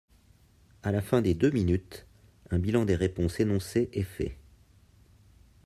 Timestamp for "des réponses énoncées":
2.85-3.91